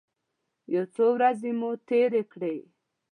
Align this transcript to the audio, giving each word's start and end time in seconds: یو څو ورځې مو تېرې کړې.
یو 0.73 0.85
څو 0.95 1.05
ورځې 1.15 1.51
مو 1.59 1.69
تېرې 1.87 2.23
کړې. 2.31 2.55